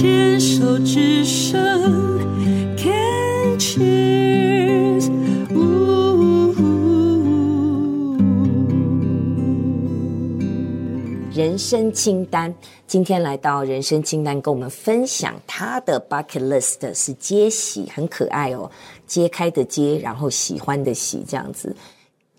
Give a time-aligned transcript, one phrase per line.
[0.00, 1.60] 牵手之声
[2.76, 5.10] ，Can cheers，
[11.34, 12.54] 人生清单，
[12.86, 18.70] 今天来到人生清单，跟我们分享他的 bucket list 是揭喜，很可爱哦，
[19.04, 21.74] 揭开的揭，然后喜欢的喜，这样子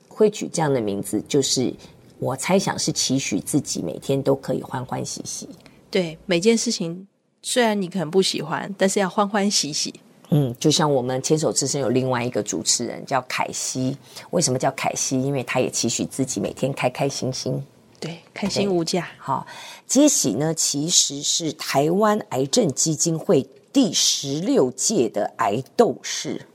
[0.07, 1.73] 会取这样的名字，就是
[2.19, 5.49] 我猜想是期许自己每天都可以欢欢喜喜。
[5.91, 7.05] 对，每件事情
[7.41, 9.93] 虽然你可能不喜欢，但是要欢欢喜喜。
[10.31, 13.97] 嗯，就像我们牵手之声有另外一个主持人叫凯西，
[14.29, 15.19] 为什么叫凯西？
[15.19, 17.63] 因为他也期许自己每天开开心心。
[17.99, 19.09] 对，开心无价。
[19.17, 19.47] 好，
[19.87, 26.45] 接喜呢，其实是台湾癌症基金会第十六届的癌斗士。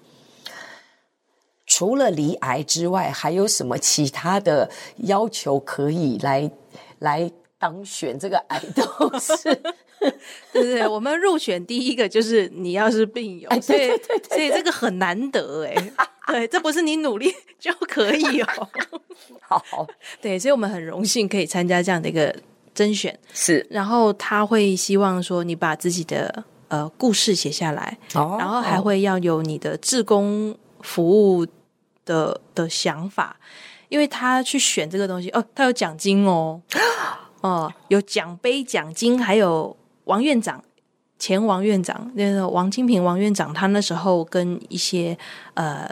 [1.66, 6.51] 除了离癌之外，还有什么其他的要求可以来
[6.98, 7.32] 来？
[7.64, 9.42] 当选这个癌斗士，
[10.52, 13.88] 对对对，我们入选第一个就是你要是病友，所以
[14.29, 15.74] 所以这个很难得哎，
[16.26, 18.68] 对，这不是你努力 就可以哦。
[19.40, 19.65] 好，
[20.21, 22.37] 对，所以我们很荣幸可以参加这样的一个
[22.74, 23.66] 甄选，是。
[23.71, 31.46] 然后他会希望说你把自己的呃故事写下来，哦，然后还会要有你的志工服务
[32.04, 33.34] 的的想法，
[33.88, 36.60] 因为他去选这个东西哦，他有奖金哦。
[37.45, 40.64] 哦，有奖杯、奖金，还有王院长，
[41.18, 45.14] 前王院长那个王金平王院长，他那时候跟一些
[45.52, 45.87] 呃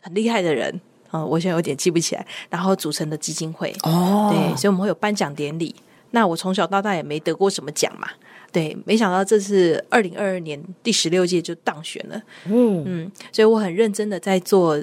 [0.00, 0.72] 很厉害的人，
[1.10, 5.74] 啊、呃，我现在有点记不起来，然后组成的基金会哦，对，所以我们会有颁奖典礼。
[6.12, 8.08] 那我从小到大也没得过什么奖嘛，
[8.52, 14.80] 对，没想到这次二零二二年第十六届就当选了，嗯嗯，所以我很认真的在做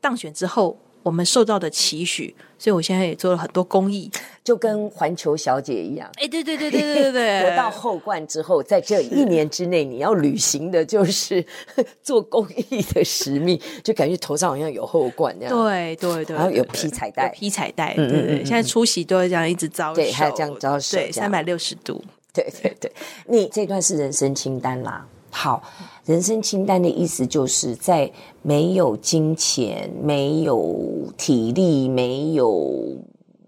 [0.00, 0.78] 当选之后。
[1.10, 4.08] 我们受到的期许，所以我现在也做了很多公益，
[4.44, 6.08] 就跟环球小姐一样。
[6.14, 11.44] 哎，对对对对对对对，得 到后冠之后，在这一年之内，你要履行的就是
[12.00, 15.64] 做公益的使命， 就感觉头上好像有后冠这样。
[15.64, 18.44] 对对对，然后有披彩带，披彩带，对对对。
[18.44, 22.00] 现在出席都要这样一直招手，对，还有这样招手，对，三百六十度。
[22.32, 22.92] 对对对，
[23.26, 25.04] 你这段是人生清单啦。
[25.32, 25.62] 好，
[26.04, 28.10] 人生清单的意思就是在
[28.42, 32.98] 没有金钱、没有体力、没有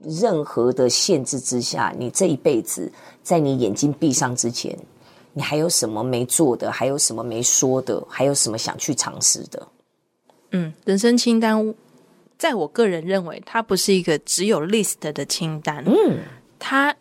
[0.01, 2.91] 任何的限制之下，你这一辈子
[3.21, 4.79] 在你眼睛闭上之前，
[5.33, 6.71] 你还有什么没做的？
[6.71, 8.01] 还有什么没说的？
[8.09, 9.69] 还有什么想去尝试的？
[10.53, 11.75] 嗯，人生清单，
[12.39, 15.83] 在我个人认为，它不是一个只有 list 的清单。
[15.85, 16.21] 嗯，
[16.61, 16.95] 它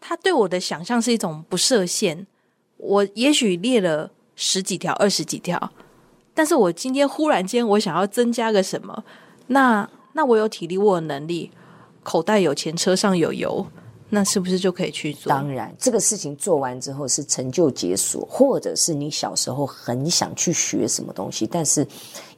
[0.00, 2.28] 它对我的想象是一种不设限。
[2.76, 4.12] 我也许列了。
[4.40, 5.72] 十几条、二十几条，
[6.32, 9.02] 但是我今天忽然间我想要增加个什么，
[9.48, 11.50] 那那我有体力，我有能力，
[12.04, 13.66] 口袋有钱，车上有油，
[14.10, 15.28] 那是不是就可以去做？
[15.28, 21.84] 当然，这个事情做完之后是成就解锁，或者是你小时候很想去学什么东西，但是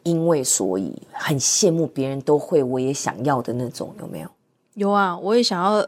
[0.03, 4.29] 因为所以很羡慕别人都会，我也想要的那种，有没有？
[4.75, 5.87] 有啊，我也想要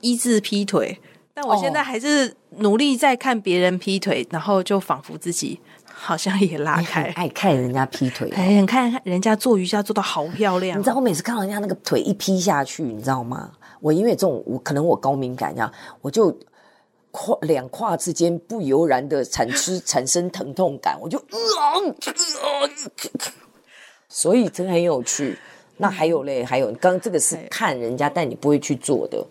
[0.00, 1.00] 一字劈腿。
[1.40, 10.76] 但我现在还是努力在看别人劈腿，然后就仿佛自己好像也拉开，爱看人家劈腿，哎，看人家做瑜伽做的好漂亮。
[10.76, 13.52] 你知道我每次看到人家那个腿一劈下去，你知道吗？
[13.80, 16.36] 我因为这种，我可能我高敏感这样，我就
[17.12, 21.38] 胯两胯之间不由然的产生 产生疼痛感，我就呃，
[24.08, 25.38] 所以真的很有趣。
[25.76, 29.24] 那还有嘞，还有刚刚这个是看人家，但你不会去做的。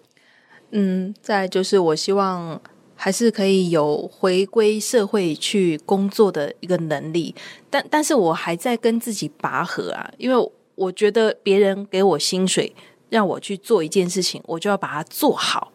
[0.71, 2.59] 嗯，再就是我希望
[2.95, 7.33] 还是可以有回归社会去工作的一个能力，
[7.69, 12.75] 但但是我还在跟自己拔河啊，因为我觉得别人给我薪水
[13.09, 15.71] 让我去做一件事情，我就要把它做好，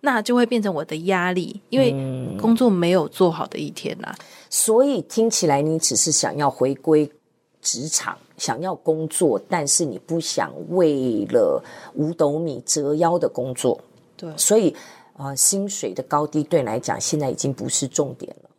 [0.00, 1.92] 那就会变成我的压力，因为
[2.40, 4.24] 工作没有做好的一天呐、啊嗯。
[4.50, 7.10] 所以听起来你只是想要回归
[7.60, 11.62] 职场，想要工作，但是你不想为了
[11.94, 13.80] 五斗米折腰的工作。
[14.16, 14.70] 对，所以
[15.14, 18.50] 啊、呃，薪水的高低对你来讲，现在已经不是重点了。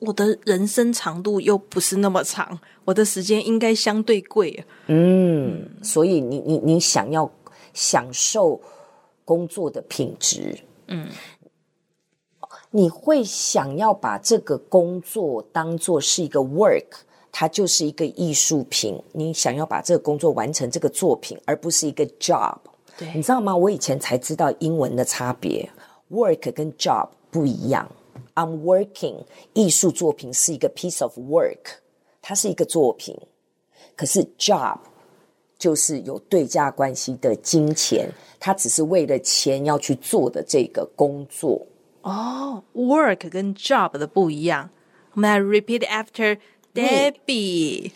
[0.00, 4.64] 我的人生长度又不是那么长，我的时间应该相对贵。
[4.86, 7.30] 嗯，所以你你你想要
[7.74, 8.60] 享受
[9.24, 11.08] 工作的品质，嗯，
[12.70, 16.86] 你会想要把这个工作当做是一个 work，
[17.30, 18.98] 它就是一个艺术品。
[19.12, 22.56] 你想要把这个工作完成这个作品，而不是一个 job。
[23.14, 23.56] 你知道吗？
[23.56, 25.68] 我以前才知道英文的差别
[26.10, 27.90] ，work 跟 job 不一样。
[28.34, 29.24] I'm working，
[29.54, 31.78] 艺术作品是一个 piece of work，
[32.22, 33.16] 它是一个作品。
[33.96, 34.78] 可是 job
[35.58, 41.66] 就是有对价关系的金钱，它只是为了钱要去做的这个工作。
[42.02, 44.70] 哦，work 跟 job 的不一样。
[45.12, 46.38] 我们来 repeat after
[46.72, 47.90] Debbie。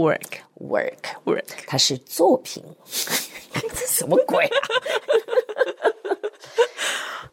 [0.00, 2.62] work，work，work，work，work，它是作品。
[3.52, 4.58] 这 什么鬼啊？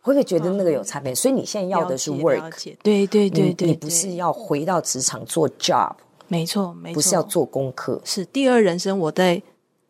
[0.01, 1.13] 会不会觉得那个有差别？
[1.13, 5.93] 所以你现在要的是 work，对对对对，你不是要回到职场做 job，
[6.27, 8.97] 没错没错，不是要做功课，是第二人生。
[8.97, 9.41] 我在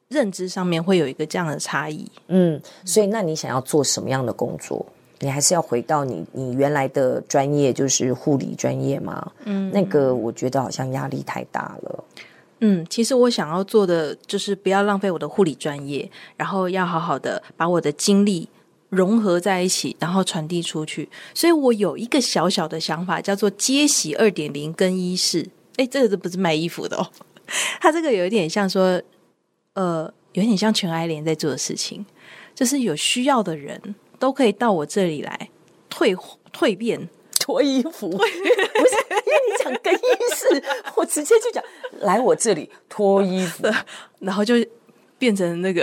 [0.09, 2.09] 认知上面会有一个这样的差异。
[2.27, 4.83] 嗯，所以那你想要做什么样的工作？
[5.19, 9.31] 你还是要回到你你原来的专业，就是护理专业吗？
[9.45, 12.03] 嗯，那个我觉得好像压力太大了。
[12.59, 18.49] 嗯，其实我想要做的就是不要浪费我的护理专业，然后要好好的把我的精力
[18.89, 21.07] 融合在一起，然后传递出去。
[21.33, 25.47] 所以我有一个小小的想法，叫做接洗二点零更衣室。
[25.75, 27.07] 哎，这个这不是卖衣服的哦，
[27.79, 28.99] 它这个有一点像说，
[29.73, 32.03] 呃，有点像全爱莲在做的事情，
[32.55, 35.49] 就是有需要的人都可以到我这里来
[35.91, 36.17] 蜕
[36.51, 37.07] 蜕变。
[37.39, 39.97] 脱衣服， 不是因为你讲更衣
[40.35, 40.61] 室，
[40.97, 41.63] 我直接就讲
[42.01, 43.65] 来我这里脱衣服，
[44.19, 44.55] 然后就。
[45.19, 45.81] 变成那个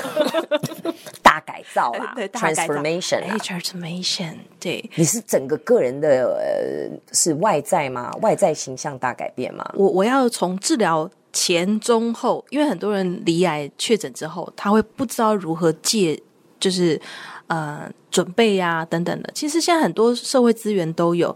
[1.22, 8.12] 大改造啦，对，transformation，transformation，对，你是整个个人的呃，是外在吗？
[8.20, 9.66] 外在形象大改变吗？
[9.74, 16.22] 我我要从治疗前、中、后，因为很多人罹癌确诊之后，他会不知道如何借，
[16.60, 17.00] 就是
[17.46, 19.30] 呃准备呀、啊、等等的。
[19.32, 21.34] 其实现在很多社会资源都有，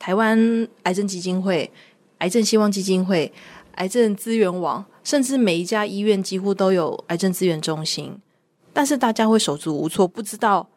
[0.00, 1.70] 台湾癌症基金会、
[2.20, 3.30] 癌症希望基金会、
[3.74, 4.86] 癌症资源网。
[5.02, 8.16] 甚至每一家医院几乎都有癌症资源中心，
[8.70, 10.68] 但是大家会手足无措，不知道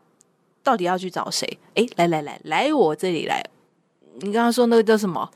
[0.63, 1.59] 到底要去找谁。
[1.73, 3.43] 诶，来来来，来我这里来。
[4.21, 5.29] 你刚刚说那个叫什么？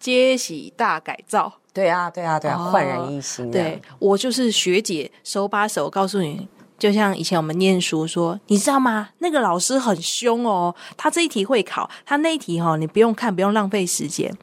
[0.00, 1.60] 接喜大改造？
[1.72, 3.50] 对啊，对啊，对啊，焕、哦、然一新。
[3.52, 9.10] 对，我就是学姐，手把手告诉你，就像以前我们念书说，你知道吗？
[9.18, 14.36] 那个老师很凶哦，他这一题会考，他那一题哈、哦，你不用看，不用浪费时间。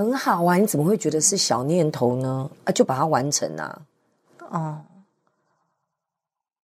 [0.00, 2.50] 很好啊，你怎么会觉得是小念头呢？
[2.64, 3.82] 啊，就把它完成啊！
[4.48, 4.80] 哦，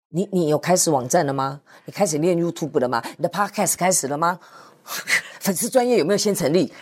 [0.08, 1.60] 你你有开始网站了吗？
[1.84, 3.02] 你开始练 YouTube 了吗？
[3.18, 4.40] 你的 Podcast 开始了吗？
[5.38, 6.72] 粉丝专业有没有先成立？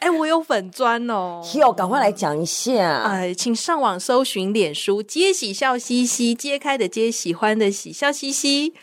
[0.00, 3.02] 哎、欸，我有粉专哦，要赶快来讲一下。
[3.04, 8.74] 哎，请上网搜寻脸书“揭喜笑嘻嘻”，揭开的揭，喜欢的喜，笑嘻嘻。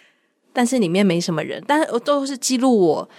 [0.56, 3.10] 但是里面没什么人，但是都是记录我。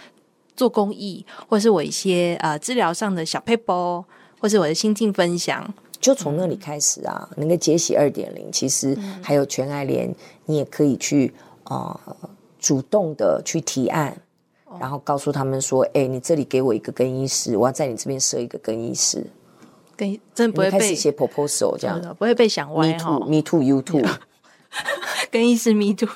[0.56, 4.04] 做公益，或是我一些呃治疗上的小撇步，
[4.40, 7.28] 或是我的心境分享，就从那里开始啊。
[7.36, 10.14] 那个接喜二点零，其实还有全爱莲，
[10.46, 11.32] 你也可以去
[11.64, 12.16] 啊、呃，
[12.58, 14.16] 主动的去提案，
[14.78, 19.26] 然后告诉他们说：“哎、欸，你这里给我一个更衣室，我要在你这边设一个更衣室。”
[19.96, 24.02] 更真不会被开始写 proposal 这样，不会被想歪 Me too, me too, you too。
[25.34, 26.08] 更衣室 me too，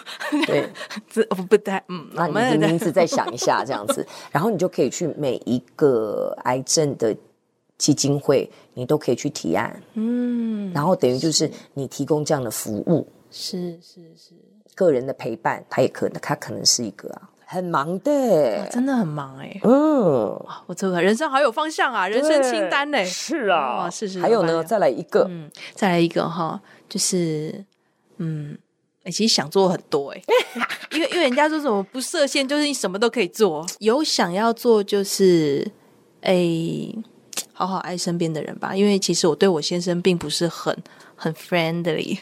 [0.47, 0.71] 对，
[1.11, 7.13] 这不太嗯，那你的名字再想一下这样子， 然后你就可以去每一个癌症的
[7.77, 14.35] 基金会，你都可以去提案，嗯，然后等于就是你提供这样的服务，是是是，
[14.77, 19.71] 个人的陪伴，他也可能，他可能是一个啊，很忙的，真的很忙哎、欸，嗯，
[20.67, 27.65] 我这个人生好有方向啊，人生清单呢、欸，是啊，哦、是是，还有呢，再来一个，嗯，再来一个哈，就是。
[28.21, 28.59] 嗯，哎、
[29.09, 33.67] 欸，其实想做很多哎、欸，因为因为人家说什么不设限，就是你什么都可以做。
[33.79, 35.67] 有想要做，就是
[36.21, 36.99] 哎、欸，
[37.53, 38.77] 好好爱身边的人吧。
[38.77, 40.77] 因为其实我对我先生并不是很
[41.17, 42.19] 很 friendly。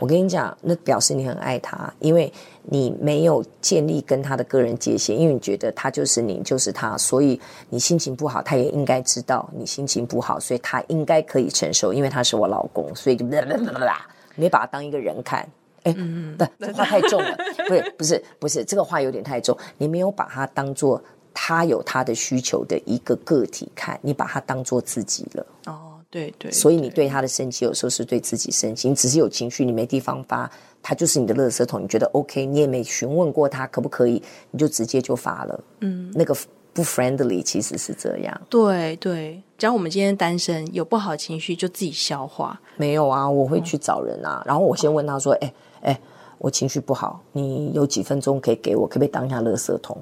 [0.00, 2.32] 我跟你讲，那表示你很爱他，因为
[2.62, 14.06] 你没有建立跟他的个人界限，因为你觉得他就是你，就是他，所以你心情不好，他也应该知道你心情不好，所以他应该可以承受，因为他是我老公，所以就啦啦啦啦。
[14.36, 15.44] 没把他当一个人看，
[15.84, 19.56] 哎，嗯嗯，不，这话太重了， 不是，不是，不是，这个话有点太重。
[19.76, 25.46] 你没有把它当做他有他的需求的一个个体看，你把他当做自己了。
[25.66, 30.50] 哦，对对，所以你对他的生气，有时候是对自己生气，你只是有情绪，你没地方发，
[30.82, 31.82] 他就是你的垃圾桶。
[31.82, 35.64] 你觉得 OK，你也没询问过他可不可以，你就直接就发了。
[35.80, 36.36] 嗯，那个。
[36.78, 39.42] 不 friendly 其实是这样，对对。
[39.58, 42.60] 只要我们今天单身，有不好情绪就自己消化。
[42.76, 46.00] 没有啊，我会去找人啊，嗯、然后我先问他说：“哎、嗯、哎，
[46.38, 48.86] 我情绪不好，你有几分钟可以给我？
[48.86, 50.00] 可不可以当一下垃圾桶？”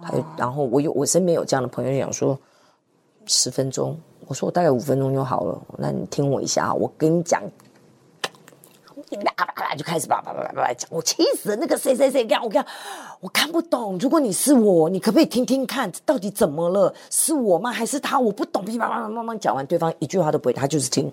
[0.00, 2.38] 他、哦、然后我有我身边有这样的朋友讲说
[3.26, 3.94] 十分钟，
[4.26, 5.60] 我说我大概五分钟就好了。
[5.76, 7.42] 那你听我一下，我跟你讲。
[9.34, 11.56] 叭叭叭就开始叭叭叭叭叭讲，我气死了！
[11.56, 12.66] 那个谁谁谁，干我看
[13.20, 13.96] 我看不懂。
[13.98, 16.92] 如果你是我，你可不可以听听看，到底怎么了？
[17.10, 17.70] 是我吗？
[17.70, 18.18] 还是他？
[18.18, 18.64] 我不懂。
[18.64, 21.04] 噼啪啪啪啪讲完，对方一句话都不会，他就是听，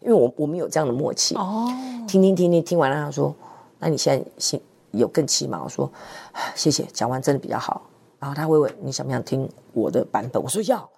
[0.00, 1.34] 因为我我们有这样的默契。
[1.36, 1.66] 哦，
[2.06, 3.34] 听听听听听完了，他说
[3.80, 5.60] ：“那你现在心有更气吗？
[5.64, 5.90] 我说
[6.54, 7.82] 谢谢，讲完真的比较好。
[8.18, 10.42] 然后他会问你想不想听我的版本？
[10.42, 10.88] 我说要。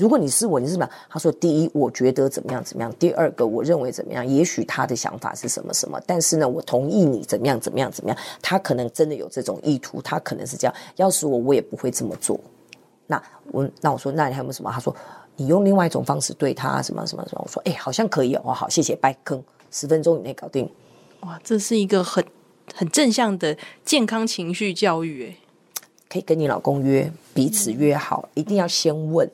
[0.00, 0.88] 如果你是我，你是什么？
[1.10, 2.90] 他说第一，我觉得怎么样怎么样。
[2.98, 4.26] 第二个，我认为怎么样？
[4.26, 8.18] 也许他的想法是什么什么，但是呢，我同意你怎么样怎么样怎么样。
[8.40, 10.74] 他可能真的有这种意图，他可能是这样。
[10.96, 12.40] 要是我，我也不会这么做。
[13.06, 14.72] 那我那我说，那你还有没有什么？
[14.72, 14.96] 他说
[15.36, 17.42] 你用另外一种方式对他什么什么什么。
[17.44, 20.66] 我说哎，好像可以哦，好，谢谢，拜坑，十分钟以内搞定。
[21.20, 22.24] 哇，这是一个很
[22.74, 23.54] 很正向的
[23.84, 25.36] 健康情绪教育哎。
[26.08, 29.30] 可以跟你老公约，彼此约好，嗯、一定要先问。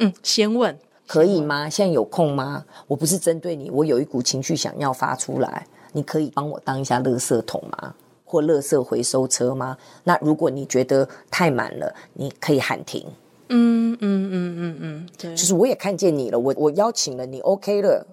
[0.00, 0.76] 嗯，先问
[1.06, 1.70] 可以吗？
[1.70, 2.64] 现在有空吗？
[2.86, 7.94] 我不是针对你，我有一股情绪想要发出来，你可以帮我当一下垃圾桶吗？
[8.24, 9.76] 或垃圾回收车吗？
[10.04, 13.06] 那如果你觉得太满了，你可以喊停。
[13.48, 18.06] 嗯嗯嗯嗯嗯，对，就是我也看见你了，我我邀请了你，OK 了，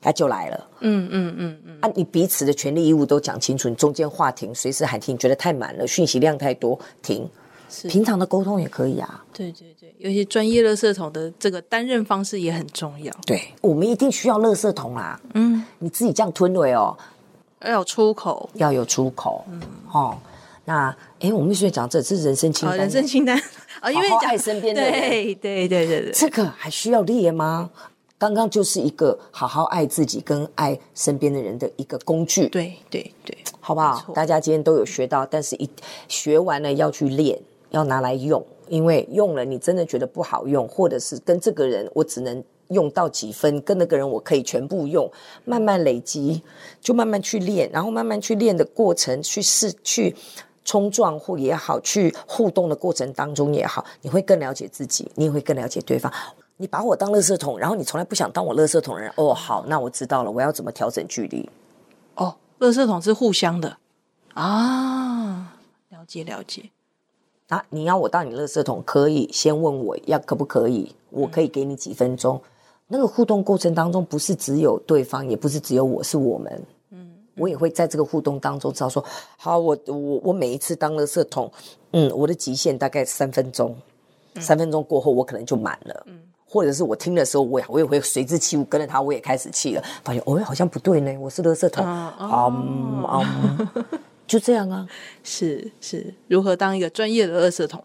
[0.00, 0.68] 他就来了。
[0.80, 7.30] 嗯嗯嗯嗯，啊，你彼此的权利义务都讲清楚，你中间话停，随时喊停，你觉得太满了，讯息量太多，停。
[7.74, 13.12] 是平常的沟通也可以啊，对对对，有些专业垃圾桶的这个担任方式也很重要。
[13.26, 15.20] 对，我们一定需要垃圾桶啊。
[15.34, 16.96] 嗯，你自己这样吞了哦，
[17.64, 19.44] 要有出口，要有出口。
[19.50, 19.60] 嗯，
[19.92, 20.16] 哦，
[20.66, 23.36] 那哎，我们必须讲这，这是人生清单，人生清单
[23.80, 27.70] 啊， 因为好好爱身边的人，对对对对对，这个还需要列吗？
[28.16, 32.48] 刚刚就是一个好好爱自己跟爱身边的人的一个工具。
[32.48, 34.12] 对对对，好不好？
[34.14, 35.68] 大家今天都有学到，但是一
[36.08, 37.38] 学完了要去练。
[37.70, 45.10] 要拿来用，因为用了你真的觉得不好用，或者是跟这个人我只能用到几分，跟那个人我可以全部用，
[45.44, 46.42] 慢慢累积，
[46.80, 50.14] 就慢慢去练，然后慢慢去练的过程，去试去
[50.64, 56.10] 冲撞或也好，去互动的过程当中也好，你会更了解自己，你也会更了解对方。
[56.56, 61.50] 你把我当垃圾桶，然后你从来不想当我垃圾桶人，哦，好，那我知道了，我要怎么调整距离？
[62.14, 63.76] 哦，垃圾桶是互相的
[64.34, 66.70] 啊，了解了解。
[67.48, 67.64] 啊！
[67.70, 70.94] 你要我当你垃圾桶，可以先问我要可不可以？
[71.10, 72.36] 我可以给你几分钟。
[72.36, 72.42] 嗯、
[72.88, 76.62] 那个互动过程当中，不是只有对方，也不是只有我，是我们。
[77.36, 79.04] 我也会在这个互动当中知道说，
[79.36, 81.50] 好，我我我每一次当垃圾桶，
[81.90, 83.76] 嗯，我的极限大概三分钟，
[84.34, 86.04] 嗯、三分钟过后我可能就满了。
[86.06, 91.84] 嗯，或者是我听的时候，我也我也会随之起舞，跟着他，我也开始气了，发现哦，好像不对呢，我是垃圾桶。
[91.84, 94.00] 啊啊！
[94.26, 94.88] 就这样啊，
[95.22, 97.82] 是是，如何当一个专业的垃圾桶，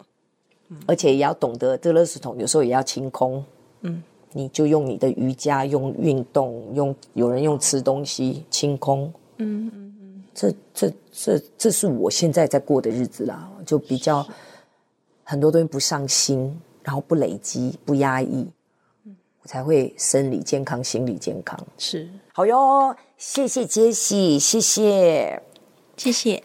[0.68, 3.44] 嗯、而且也要懂得这个垃圾桶有时候也要清空。
[3.82, 9.12] 嗯，你就用你的瑜伽，用运动，用有人用吃东西清空。
[9.38, 14.26] 嗯嗯嗯，这这这这是我现在在过的日子啦，就比较
[15.24, 18.46] 很多东西不上心，然后不累积，不压抑，
[19.04, 21.58] 嗯，我才会生理健康，心理健康。
[21.76, 25.42] 是，好哟，谢谢杰西，谢谢。
[26.00, 26.42] 谢谢。